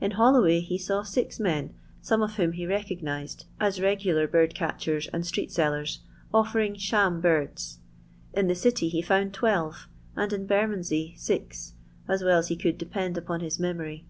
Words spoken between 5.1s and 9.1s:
and street sellers, ofiering sham birds; in the City he